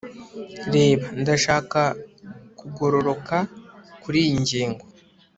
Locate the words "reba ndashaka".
0.73-1.81